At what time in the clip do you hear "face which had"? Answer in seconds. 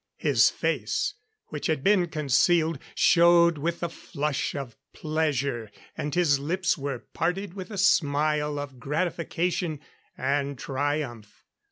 0.49-1.83